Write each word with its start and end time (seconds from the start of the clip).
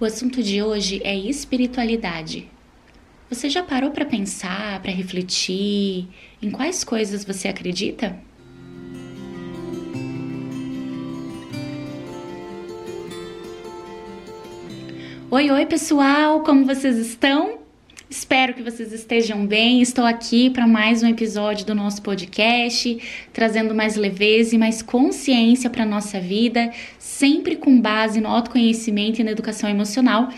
O 0.00 0.04
assunto 0.06 0.42
de 0.42 0.62
hoje 0.62 0.98
é 1.04 1.14
espiritualidade. 1.14 2.50
Você 3.28 3.50
já 3.50 3.62
parou 3.62 3.90
para 3.90 4.06
pensar, 4.06 4.80
para 4.80 4.90
refletir 4.90 6.08
em 6.40 6.50
quais 6.50 6.82
coisas 6.82 7.22
você 7.22 7.48
acredita? 7.48 8.18
Oi, 15.30 15.50
oi, 15.50 15.66
pessoal, 15.66 16.42
como 16.44 16.64
vocês 16.64 16.96
estão? 16.96 17.59
Espero 18.10 18.54
que 18.54 18.62
vocês 18.62 18.92
estejam 18.92 19.46
bem. 19.46 19.80
Estou 19.80 20.04
aqui 20.04 20.50
para 20.50 20.66
mais 20.66 21.00
um 21.00 21.06
episódio 21.06 21.64
do 21.64 21.76
nosso 21.76 22.02
podcast, 22.02 23.00
trazendo 23.32 23.72
mais 23.72 23.94
leveza 23.94 24.56
e 24.56 24.58
mais 24.58 24.82
consciência 24.82 25.70
para 25.70 25.84
a 25.84 25.86
nossa 25.86 26.18
vida, 26.18 26.72
sempre 26.98 27.54
com 27.54 27.80
base 27.80 28.20
no 28.20 28.28
autoconhecimento 28.28 29.20
e 29.20 29.24
na 29.24 29.30
educação 29.30 29.70
emocional 29.70 30.28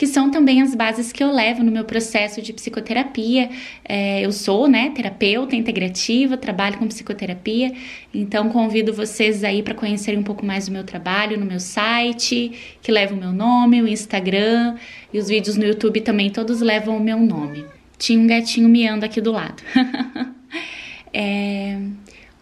que 0.00 0.06
são 0.06 0.30
também 0.30 0.62
as 0.62 0.74
bases 0.74 1.12
que 1.12 1.22
eu 1.22 1.30
levo 1.30 1.62
no 1.62 1.70
meu 1.70 1.84
processo 1.84 2.40
de 2.40 2.54
psicoterapia. 2.54 3.50
É, 3.86 4.24
eu 4.24 4.32
sou, 4.32 4.66
né, 4.66 4.90
terapeuta 4.94 5.54
integrativa, 5.54 6.38
trabalho 6.38 6.78
com 6.78 6.88
psicoterapia, 6.88 7.70
então 8.14 8.48
convido 8.48 8.94
vocês 8.94 9.44
aí 9.44 9.62
para 9.62 9.74
conhecerem 9.74 10.18
um 10.18 10.22
pouco 10.22 10.42
mais 10.42 10.68
do 10.68 10.72
meu 10.72 10.84
trabalho 10.84 11.38
no 11.38 11.44
meu 11.44 11.60
site, 11.60 12.78
que 12.80 12.90
leva 12.90 13.12
o 13.12 13.16
meu 13.18 13.30
nome, 13.30 13.82
o 13.82 13.86
Instagram 13.86 14.76
e 15.12 15.18
os 15.18 15.28
vídeos 15.28 15.58
no 15.58 15.66
YouTube 15.66 16.00
também 16.00 16.30
todos 16.30 16.62
levam 16.62 16.96
o 16.96 17.00
meu 17.00 17.18
nome. 17.18 17.66
Tinha 17.98 18.18
um 18.18 18.26
gatinho 18.26 18.70
miando 18.70 19.04
aqui 19.04 19.20
do 19.20 19.30
lado. 19.30 19.62
é, 21.12 21.78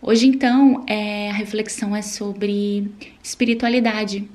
hoje 0.01 0.29
então 0.29 0.85
é, 0.87 1.31
a 1.31 1.33
reflexão 1.33 1.97
é 1.97 2.03
sobre 2.03 2.89
espiritualidade 3.21 4.29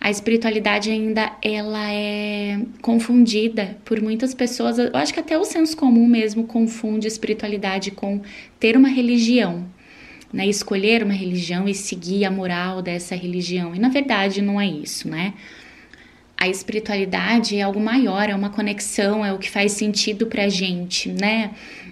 a 0.00 0.10
espiritualidade 0.10 0.90
ainda 0.90 1.30
ela 1.42 1.92
é 1.92 2.58
confundida 2.80 3.76
por 3.84 4.00
muitas 4.00 4.32
pessoas. 4.32 4.78
Eu 4.78 4.90
acho 4.94 5.12
que 5.12 5.20
até 5.20 5.36
o 5.36 5.44
senso 5.44 5.76
comum 5.76 6.06
mesmo 6.06 6.44
confunde 6.44 7.06
espiritualidade 7.06 7.90
com 7.90 8.22
ter 8.58 8.78
uma 8.78 8.88
religião, 8.88 9.66
né? 10.32 10.46
Escolher 10.46 11.02
uma 11.02 11.12
religião 11.12 11.68
e 11.68 11.74
seguir 11.74 12.24
a 12.24 12.30
moral 12.30 12.80
dessa 12.80 13.14
religião. 13.14 13.74
E 13.74 13.78
na 13.78 13.90
verdade 13.90 14.40
não 14.40 14.58
é 14.58 14.66
isso, 14.66 15.06
né? 15.06 15.34
A 16.40 16.48
espiritualidade 16.48 17.56
é 17.56 17.62
algo 17.62 17.78
maior, 17.78 18.30
é 18.30 18.34
uma 18.34 18.48
conexão, 18.48 19.22
é 19.22 19.30
o 19.30 19.38
que 19.38 19.50
faz 19.50 19.72
sentido 19.72 20.26
pra 20.26 20.48
gente, 20.48 21.10
né? 21.10 21.50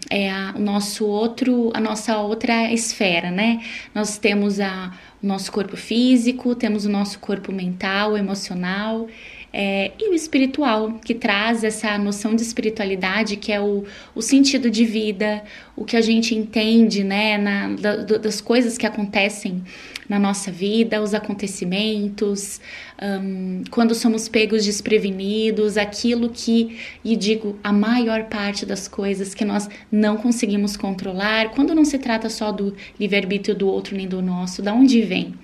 É 0.08 0.30
a, 0.30 0.54
o 0.56 0.58
nosso 0.58 1.04
outro, 1.04 1.70
a 1.74 1.80
nossa 1.80 2.16
outra 2.16 2.72
esfera, 2.72 3.30
né? 3.30 3.62
Nós 3.94 4.16
temos 4.16 4.58
a 4.58 4.90
o 5.22 5.26
nosso 5.26 5.50
corpo 5.50 5.76
físico, 5.76 6.54
temos 6.54 6.86
o 6.86 6.88
nosso 6.88 7.18
corpo 7.18 7.52
mental, 7.52 8.16
emocional 8.16 9.08
é, 9.52 9.92
e 9.98 10.10
o 10.10 10.14
espiritual, 10.14 10.98
que 11.04 11.14
traz 11.14 11.64
essa 11.64 11.96
noção 11.96 12.34
de 12.34 12.42
espiritualidade, 12.42 13.36
que 13.36 13.50
é 13.50 13.60
o, 13.60 13.84
o 14.14 14.20
sentido 14.20 14.70
de 14.70 14.84
vida, 14.84 15.42
o 15.74 15.84
que 15.84 15.96
a 15.96 16.00
gente 16.00 16.34
entende 16.34 17.02
né, 17.02 17.38
na, 17.38 17.68
da, 17.68 17.96
das 18.18 18.40
coisas 18.40 18.76
que 18.76 18.86
acontecem 18.86 19.62
na 20.08 20.18
nossa 20.18 20.50
vida, 20.50 21.02
os 21.02 21.12
acontecimentos, 21.12 22.60
um, 23.00 23.62
quando 23.70 23.94
somos 23.94 24.28
pegos 24.28 24.64
desprevenidos, 24.64 25.76
aquilo 25.76 26.30
que, 26.30 26.78
e 27.04 27.14
digo, 27.14 27.58
a 27.62 27.72
maior 27.72 28.24
parte 28.24 28.64
das 28.64 28.88
coisas 28.88 29.34
que 29.34 29.44
nós 29.44 29.68
não 29.92 30.16
conseguimos 30.16 30.76
controlar, 30.76 31.50
quando 31.50 31.74
não 31.74 31.84
se 31.84 31.98
trata 31.98 32.30
só 32.30 32.50
do 32.50 32.74
livre-arbítrio 32.98 33.54
do 33.54 33.68
outro 33.68 33.96
nem 33.96 34.08
do 34.08 34.22
nosso, 34.22 34.62
da 34.62 34.72
onde 34.72 35.02
vem? 35.02 35.34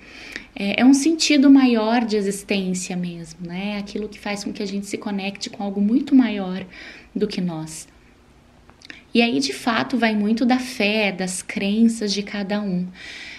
É, 0.55 0.81
é 0.81 0.85
um 0.85 0.93
sentido 0.93 1.49
maior 1.49 2.05
de 2.05 2.15
existência 2.15 2.95
mesmo, 2.95 3.45
né? 3.45 3.77
Aquilo 3.77 4.07
que 4.07 4.19
faz 4.19 4.43
com 4.43 4.53
que 4.53 4.63
a 4.63 4.65
gente 4.65 4.85
se 4.85 4.97
conecte 4.97 5.49
com 5.49 5.63
algo 5.63 5.81
muito 5.81 6.15
maior 6.15 6.65
do 7.13 7.27
que 7.27 7.41
nós. 7.41 7.87
E 9.13 9.21
aí, 9.21 9.39
de 9.39 9.53
fato, 9.53 9.97
vai 9.97 10.15
muito 10.15 10.45
da 10.45 10.59
fé, 10.59 11.11
das 11.11 11.41
crenças 11.41 12.13
de 12.13 12.21
cada 12.21 12.61
um. 12.61 12.87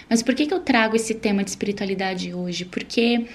Mas 0.09 0.23
por 0.23 0.33
que, 0.33 0.45
que 0.45 0.53
eu 0.53 0.59
trago 0.59 0.95
esse 0.95 1.13
tema 1.13 1.43
de 1.43 1.49
espiritualidade 1.49 2.33
hoje? 2.33 2.65
Porque 2.65 3.25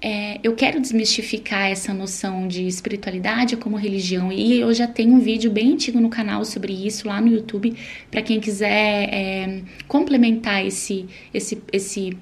é, 0.00 0.38
eu 0.42 0.54
quero 0.54 0.80
desmistificar 0.80 1.70
essa 1.70 1.94
noção 1.94 2.46
de 2.46 2.66
espiritualidade 2.66 3.56
como 3.56 3.76
religião 3.76 4.30
e 4.30 4.60
eu 4.60 4.72
já 4.74 4.86
tenho 4.86 5.14
um 5.14 5.20
vídeo 5.20 5.50
bem 5.50 5.72
antigo 5.72 5.98
no 5.98 6.10
canal 6.10 6.44
sobre 6.44 6.72
isso 6.72 7.08
lá 7.08 7.18
no 7.20 7.28
YouTube 7.28 7.74
para 8.10 8.20
quem 8.20 8.38
quiser 8.38 9.08
é, 9.10 9.62
complementar 9.88 10.64
esse, 10.66 11.06
esse, 11.32 11.62
esse, 11.72 12.16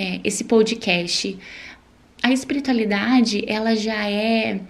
é, 0.00 0.18
esse 0.24 0.44
podcast. 0.44 1.38
A 2.22 2.32
espiritualidade 2.32 3.44
ela 3.46 3.76
já 3.76 4.08
é 4.08 4.60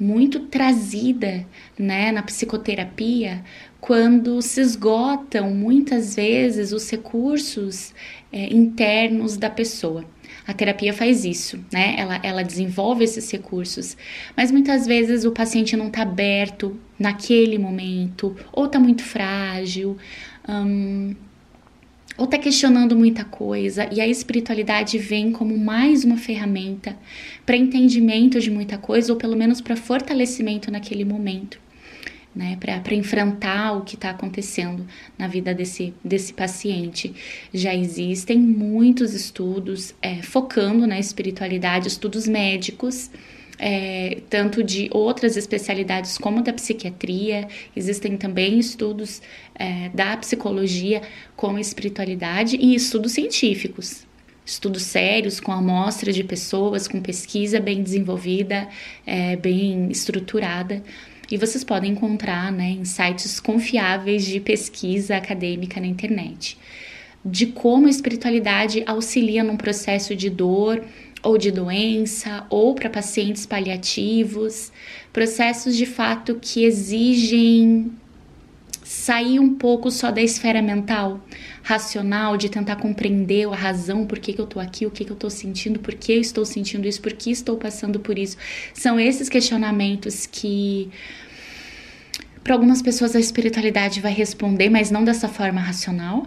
muito 0.00 0.40
trazida 0.40 1.44
né, 1.78 2.10
na 2.10 2.22
psicoterapia 2.22 3.44
quando 3.80 4.40
se 4.40 4.60
esgotam 4.60 5.50
muitas 5.50 6.14
vezes 6.14 6.72
os 6.72 6.88
recursos 6.90 7.92
é, 8.32 8.46
internos 8.54 9.36
da 9.36 9.50
pessoa. 9.50 10.04
A 10.46 10.54
terapia 10.54 10.94
faz 10.94 11.26
isso, 11.26 11.62
né? 11.70 11.94
Ela, 11.98 12.20
ela 12.22 12.42
desenvolve 12.42 13.04
esses 13.04 13.30
recursos, 13.30 13.96
mas 14.34 14.50
muitas 14.50 14.86
vezes 14.86 15.26
o 15.26 15.32
paciente 15.32 15.76
não 15.76 15.88
está 15.88 16.02
aberto 16.02 16.78
naquele 16.98 17.58
momento, 17.58 18.34
ou 18.50 18.64
está 18.64 18.80
muito 18.80 19.02
frágil, 19.02 19.98
hum, 20.48 21.14
ou 22.16 22.24
está 22.24 22.38
questionando 22.38 22.96
muita 22.96 23.24
coisa, 23.24 23.88
e 23.92 24.00
a 24.00 24.06
espiritualidade 24.08 24.98
vem 24.98 25.30
como 25.30 25.56
mais 25.56 26.04
uma 26.04 26.16
ferramenta 26.16 26.96
para 27.46 27.56
entendimento 27.56 28.40
de 28.40 28.50
muita 28.50 28.76
coisa, 28.76 29.12
ou 29.12 29.18
pelo 29.18 29.36
menos 29.36 29.60
para 29.60 29.76
fortalecimento 29.76 30.70
naquele 30.70 31.04
momento 31.04 31.60
né, 32.38 32.56
para 32.60 32.94
enfrentar 32.94 33.72
o 33.72 33.80
que 33.82 33.96
está 33.96 34.10
acontecendo 34.10 34.86
na 35.18 35.26
vida 35.26 35.52
desse, 35.52 35.92
desse 36.04 36.32
paciente. 36.32 37.12
Já 37.52 37.74
existem 37.74 38.38
muitos 38.38 39.12
estudos 39.12 39.92
é, 40.00 40.22
focando 40.22 40.86
na 40.86 41.00
espiritualidade, 41.00 41.88
estudos 41.88 42.28
médicos. 42.28 43.10
É, 43.60 44.18
tanto 44.30 44.62
de 44.62 44.88
outras 44.92 45.36
especialidades 45.36 46.16
como 46.16 46.42
da 46.42 46.52
psiquiatria, 46.52 47.48
existem 47.74 48.16
também 48.16 48.58
estudos 48.58 49.20
é, 49.54 49.88
da 49.88 50.16
psicologia 50.16 51.02
com 51.34 51.58
espiritualidade 51.58 52.56
e 52.56 52.74
estudos 52.76 53.12
científicos, 53.12 54.06
estudos 54.46 54.82
sérios 54.82 55.40
com 55.40 55.50
amostra 55.50 56.12
de 56.12 56.22
pessoas, 56.22 56.86
com 56.86 57.00
pesquisa 57.00 57.58
bem 57.58 57.82
desenvolvida, 57.82 58.68
é, 59.04 59.34
bem 59.34 59.90
estruturada. 59.90 60.82
E 61.30 61.36
vocês 61.36 61.62
podem 61.62 61.92
encontrar 61.92 62.50
né, 62.50 62.70
em 62.70 62.84
sites 62.84 63.38
confiáveis 63.38 64.24
de 64.24 64.40
pesquisa 64.40 65.16
acadêmica 65.16 65.78
na 65.78 65.86
internet. 65.86 66.56
De 67.22 67.46
como 67.46 67.86
a 67.86 67.90
espiritualidade 67.90 68.82
auxilia 68.86 69.44
num 69.44 69.56
processo 69.56 70.16
de 70.16 70.30
dor 70.30 70.82
ou 71.22 71.36
de 71.36 71.50
doença, 71.50 72.46
ou 72.48 72.74
para 72.74 72.88
pacientes 72.88 73.46
paliativos, 73.46 74.72
processos 75.12 75.76
de 75.76 75.86
fato 75.86 76.38
que 76.40 76.64
exigem 76.64 77.92
sair 78.88 79.38
um 79.38 79.54
pouco 79.54 79.90
só 79.90 80.10
da 80.10 80.22
esfera 80.22 80.62
mental, 80.62 81.20
racional, 81.62 82.38
de 82.38 82.48
tentar 82.48 82.76
compreender 82.76 83.46
a 83.46 83.54
razão, 83.54 84.06
por 84.06 84.18
que, 84.18 84.32
que 84.32 84.40
eu 84.40 84.46
tô 84.46 84.58
aqui, 84.58 84.86
o 84.86 84.90
que, 84.90 85.04
que 85.04 85.12
eu 85.12 85.16
tô 85.16 85.28
sentindo, 85.28 85.78
por 85.78 85.94
que 85.94 86.12
eu 86.12 86.20
estou 86.22 86.42
sentindo 86.44 86.88
isso, 86.88 87.02
por 87.02 87.12
que 87.12 87.30
estou 87.30 87.58
passando 87.58 88.00
por 88.00 88.18
isso. 88.18 88.38
São 88.72 88.98
esses 88.98 89.28
questionamentos 89.28 90.26
que. 90.26 90.88
Para 92.42 92.54
algumas 92.54 92.80
pessoas 92.80 93.14
a 93.14 93.20
espiritualidade 93.20 94.00
vai 94.00 94.12
responder, 94.12 94.70
mas 94.70 94.90
não 94.90 95.04
dessa 95.04 95.28
forma 95.28 95.60
racional. 95.60 96.26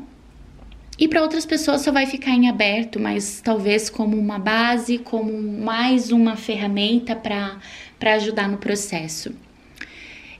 E 1.01 1.07
para 1.07 1.23
outras 1.23 1.47
pessoas 1.47 1.81
só 1.81 1.91
vai 1.91 2.05
ficar 2.05 2.29
em 2.29 2.47
aberto, 2.47 2.99
mas 2.99 3.41
talvez 3.43 3.89
como 3.89 4.15
uma 4.15 4.37
base, 4.37 4.99
como 4.99 5.35
mais 5.41 6.11
uma 6.11 6.35
ferramenta 6.35 7.15
para 7.15 7.59
ajudar 8.13 8.47
no 8.47 8.59
processo. 8.59 9.33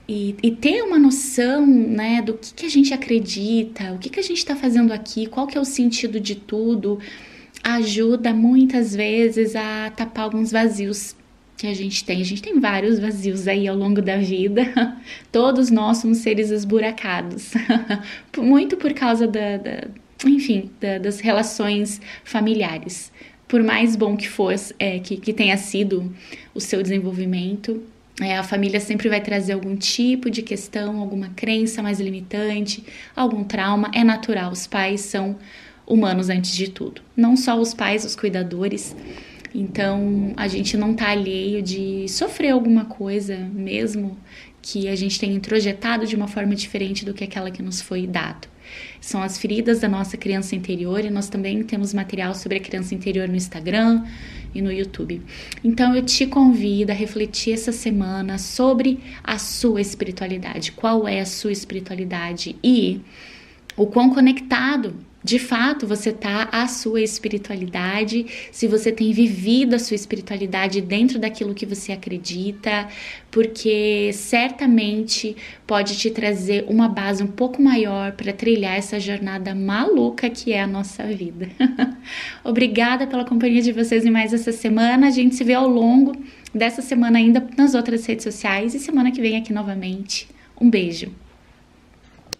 E, 0.08 0.36
e, 0.40 0.52
ter 0.52 0.82
uma 0.82 1.00
noção 1.00 1.66
né, 1.66 2.22
do 2.22 2.34
que, 2.34 2.54
que 2.54 2.66
a 2.66 2.68
gente 2.68 2.94
acredita, 2.94 3.92
o 3.92 3.98
que, 3.98 4.08
que 4.08 4.20
a 4.20 4.22
gente 4.22 4.38
está 4.38 4.54
fazendo 4.54 4.92
aqui, 4.92 5.26
qual 5.26 5.48
que 5.48 5.58
é 5.58 5.60
o 5.60 5.64
sentido 5.64 6.20
de 6.20 6.36
tudo, 6.36 7.00
ajuda 7.64 8.32
muitas 8.32 8.94
vezes 8.94 9.56
a 9.56 9.90
tapar 9.90 10.26
alguns 10.26 10.52
vazios 10.52 11.16
que 11.56 11.66
a 11.66 11.74
gente 11.74 12.04
tem. 12.04 12.20
A 12.20 12.24
gente 12.24 12.42
tem 12.42 12.60
vários 12.60 13.00
vazios 13.00 13.48
aí 13.48 13.66
ao 13.66 13.76
longo 13.76 14.00
da 14.00 14.16
vida. 14.18 14.62
Todos 15.32 15.70
nós 15.70 15.98
somos 15.98 16.18
seres 16.18 16.50
esburacados. 16.50 17.50
Muito 18.38 18.76
por 18.76 18.92
causa 18.92 19.26
da, 19.26 19.56
da 19.56 19.88
enfim, 20.26 20.70
da, 20.80 20.98
das 20.98 21.20
relações 21.20 22.00
familiares. 22.24 23.12
Por 23.48 23.62
mais 23.62 23.96
bom 23.96 24.16
que 24.16 24.28
fosse, 24.28 24.74
é, 24.78 24.98
que, 24.98 25.16
que 25.16 25.32
tenha 25.32 25.56
sido 25.56 26.12
o 26.54 26.60
seu 26.60 26.82
desenvolvimento, 26.82 27.82
é, 28.20 28.36
a 28.36 28.42
família 28.42 28.80
sempre 28.80 29.08
vai 29.08 29.20
trazer 29.20 29.52
algum 29.52 29.76
tipo 29.76 30.30
de 30.30 30.42
questão, 30.42 30.98
alguma 30.98 31.30
crença 31.30 31.82
mais 31.82 32.00
limitante, 32.00 32.84
algum 33.14 33.44
trauma. 33.44 33.90
É 33.94 34.04
natural, 34.04 34.52
os 34.52 34.66
pais 34.66 35.02
são 35.02 35.36
humanos 35.86 36.28
antes 36.28 36.54
de 36.54 36.70
tudo. 36.70 37.02
Não 37.16 37.36
só 37.36 37.58
os 37.58 37.74
pais, 37.74 38.04
os 38.04 38.16
cuidadores, 38.16 38.94
Então 39.54 40.32
a 40.36 40.48
gente 40.48 40.76
não 40.76 40.94
tá 40.94 41.10
alheio 41.10 41.62
de 41.62 42.08
sofrer 42.08 42.50
alguma 42.50 42.86
coisa 42.86 43.36
mesmo 43.36 44.16
que 44.62 44.88
a 44.88 44.94
gente 44.94 45.18
tenha 45.18 45.34
introjetado 45.34 46.06
de 46.06 46.14
uma 46.14 46.28
forma 46.28 46.54
diferente 46.54 47.04
do 47.04 47.12
que 47.12 47.24
aquela 47.24 47.50
que 47.50 47.60
nos 47.60 47.82
foi 47.82 48.06
dado. 48.06 48.48
São 49.00 49.20
as 49.20 49.36
feridas 49.36 49.80
da 49.80 49.88
nossa 49.88 50.16
criança 50.16 50.54
interior 50.54 51.04
e 51.04 51.10
nós 51.10 51.28
também 51.28 51.62
temos 51.64 51.92
material 51.92 52.34
sobre 52.34 52.58
a 52.58 52.60
criança 52.60 52.94
interior 52.94 53.28
no 53.28 53.34
Instagram 53.34 54.04
e 54.54 54.62
no 54.62 54.72
YouTube. 54.72 55.20
Então 55.64 55.94
eu 55.94 56.02
te 56.02 56.26
convido 56.26 56.92
a 56.92 56.94
refletir 56.94 57.54
essa 57.54 57.72
semana 57.72 58.38
sobre 58.38 59.00
a 59.22 59.36
sua 59.36 59.80
espiritualidade. 59.80 60.72
Qual 60.72 61.08
é 61.08 61.20
a 61.20 61.26
sua 61.26 61.52
espiritualidade 61.52 62.56
e 62.62 63.00
o 63.76 63.86
quão 63.86 64.10
conectado 64.10 64.94
de 65.22 65.38
fato 65.38 65.86
você 65.86 66.10
está 66.10 66.48
à 66.50 66.66
sua 66.66 67.00
espiritualidade, 67.00 68.26
se 68.50 68.66
você 68.66 68.90
tem 68.90 69.12
vivido 69.12 69.74
a 69.74 69.78
sua 69.78 69.94
espiritualidade 69.94 70.80
dentro 70.80 71.18
daquilo 71.18 71.54
que 71.54 71.64
você 71.64 71.92
acredita, 71.92 72.88
porque 73.30 74.10
certamente 74.12 75.36
pode 75.66 75.96
te 75.96 76.10
trazer 76.10 76.64
uma 76.68 76.88
base 76.88 77.22
um 77.22 77.28
pouco 77.28 77.62
maior 77.62 78.12
para 78.12 78.32
trilhar 78.32 78.76
essa 78.76 78.98
jornada 78.98 79.54
maluca 79.54 80.28
que 80.28 80.52
é 80.52 80.62
a 80.62 80.66
nossa 80.66 81.04
vida. 81.04 81.48
Obrigada 82.44 83.06
pela 83.06 83.24
companhia 83.24 83.62
de 83.62 83.72
vocês 83.72 84.04
em 84.04 84.10
mais 84.10 84.34
essa 84.34 84.52
semana. 84.52 85.06
A 85.06 85.10
gente 85.10 85.34
se 85.34 85.44
vê 85.44 85.54
ao 85.54 85.68
longo 85.68 86.12
dessa 86.54 86.82
semana 86.82 87.18
ainda 87.18 87.46
nas 87.56 87.74
outras 87.74 88.04
redes 88.04 88.24
sociais 88.24 88.74
e 88.74 88.78
semana 88.78 89.10
que 89.10 89.20
vem 89.20 89.36
aqui 89.36 89.52
novamente. 89.52 90.28
Um 90.60 90.68
beijo. 90.68 91.12